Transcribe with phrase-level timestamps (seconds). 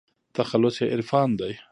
[0.35, 1.53] تخلص يې عرفان دى.